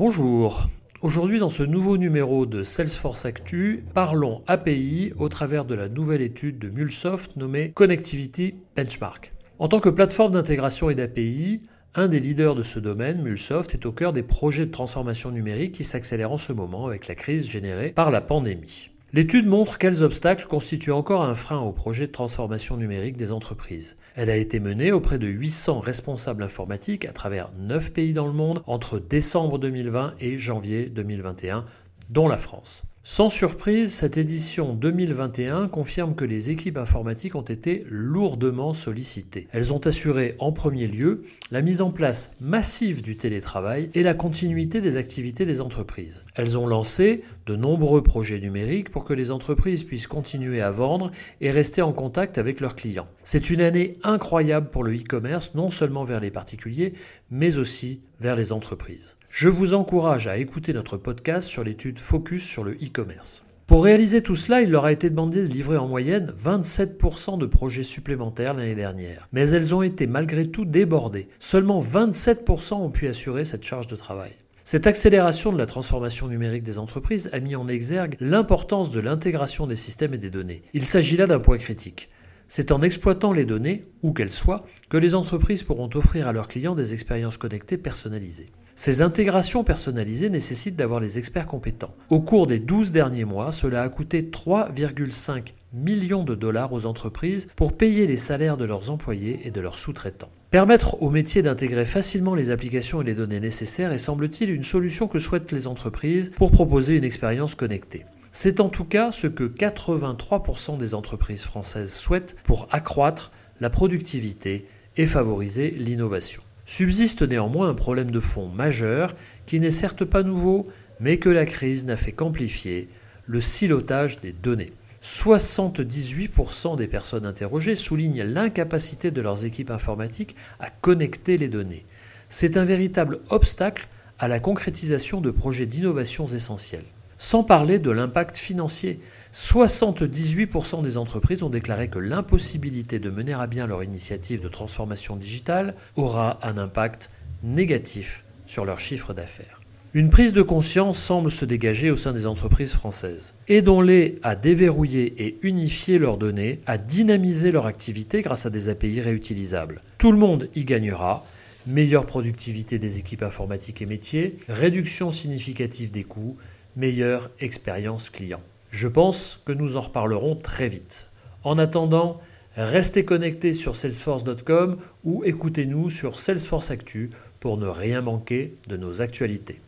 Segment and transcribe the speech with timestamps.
[0.00, 0.66] Bonjour.
[1.02, 6.22] Aujourd'hui, dans ce nouveau numéro de Salesforce Actu, parlons API au travers de la nouvelle
[6.22, 9.34] étude de Mulsoft nommée Connectivity Benchmark.
[9.58, 11.60] En tant que plateforme d'intégration et d'API,
[11.94, 15.72] un des leaders de ce domaine, Mulsoft, est au cœur des projets de transformation numérique
[15.72, 18.92] qui s'accélèrent en ce moment avec la crise générée par la pandémie.
[19.12, 23.96] L'étude montre quels obstacles constituent encore un frein au projet de transformation numérique des entreprises.
[24.14, 28.32] Elle a été menée auprès de 800 responsables informatiques à travers 9 pays dans le
[28.32, 31.64] monde entre décembre 2020 et janvier 2021,
[32.08, 32.84] dont la France.
[33.02, 39.48] Sans surprise, cette édition 2021 confirme que les équipes informatiques ont été lourdement sollicitées.
[39.52, 44.12] Elles ont assuré en premier lieu la mise en place massive du télétravail et la
[44.12, 46.26] continuité des activités des entreprises.
[46.34, 51.10] Elles ont lancé de nombreux projets numériques pour que les entreprises puissent continuer à vendre
[51.40, 53.08] et rester en contact avec leurs clients.
[53.24, 56.92] C'est une année incroyable pour le e-commerce, non seulement vers les particuliers,
[57.30, 59.16] mais aussi vers les entreprises.
[59.32, 63.44] Je vous encourage à écouter notre podcast sur l'étude Focus sur le e-commerce.
[63.68, 67.46] Pour réaliser tout cela, il leur a été demandé de livrer en moyenne 27% de
[67.46, 69.28] projets supplémentaires l'année dernière.
[69.32, 71.28] Mais elles ont été malgré tout débordées.
[71.38, 74.32] Seulement 27% ont pu assurer cette charge de travail.
[74.64, 79.68] Cette accélération de la transformation numérique des entreprises a mis en exergue l'importance de l'intégration
[79.68, 80.62] des systèmes et des données.
[80.74, 82.08] Il s'agit là d'un point critique.
[82.52, 86.48] C'est en exploitant les données, où qu'elles soient, que les entreprises pourront offrir à leurs
[86.48, 88.48] clients des expériences connectées personnalisées.
[88.74, 91.94] Ces intégrations personnalisées nécessitent d'avoir les experts compétents.
[92.08, 97.46] Au cours des 12 derniers mois, cela a coûté 3,5 millions de dollars aux entreprises
[97.54, 100.32] pour payer les salaires de leurs employés et de leurs sous-traitants.
[100.50, 105.06] Permettre aux métiers d'intégrer facilement les applications et les données nécessaires est semble-t-il une solution
[105.06, 108.04] que souhaitent les entreprises pour proposer une expérience connectée.
[108.32, 114.66] C'est en tout cas ce que 83% des entreprises françaises souhaitent pour accroître la productivité
[114.96, 116.42] et favoriser l'innovation.
[116.64, 119.14] Subsiste néanmoins un problème de fond majeur
[119.46, 120.66] qui n'est certes pas nouveau,
[121.00, 122.88] mais que la crise n'a fait qu'amplifier,
[123.26, 124.72] le silotage des données.
[125.02, 131.84] 78% des personnes interrogées soulignent l'incapacité de leurs équipes informatiques à connecter les données.
[132.28, 133.88] C'est un véritable obstacle
[134.20, 136.84] à la concrétisation de projets d'innovations essentiels.
[137.22, 138.98] Sans parler de l'impact financier.
[139.34, 145.16] 78% des entreprises ont déclaré que l'impossibilité de mener à bien leur initiative de transformation
[145.16, 147.10] digitale aura un impact
[147.42, 149.60] négatif sur leur chiffre d'affaires.
[149.92, 153.34] Une prise de conscience semble se dégager au sein des entreprises françaises.
[153.48, 159.02] Aidons-les à déverrouiller et unifier leurs données, à dynamiser leur activité grâce à des API
[159.02, 159.82] réutilisables.
[159.98, 161.26] Tout le monde y gagnera.
[161.66, 166.38] Meilleure productivité des équipes informatiques et métiers, réduction significative des coûts,
[166.76, 168.42] meilleure expérience client.
[168.70, 171.10] Je pense que nous en reparlerons très vite.
[171.42, 172.20] En attendant,
[172.56, 177.10] restez connectés sur salesforce.com ou écoutez-nous sur Salesforce Actu
[177.40, 179.58] pour ne rien manquer de nos actualités.